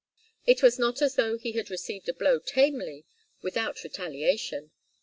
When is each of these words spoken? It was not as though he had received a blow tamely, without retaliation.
It 0.47 0.63
was 0.63 0.79
not 0.79 0.99
as 1.03 1.13
though 1.13 1.37
he 1.37 1.51
had 1.51 1.69
received 1.69 2.09
a 2.09 2.13
blow 2.15 2.39
tamely, 2.39 3.05
without 3.43 3.83
retaliation. 3.83 4.71